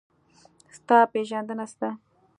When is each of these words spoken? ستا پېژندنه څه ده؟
ستا 0.77 0.97
پېژندنه 1.13 1.65
څه 1.71 1.75
ده؟ 1.79 1.89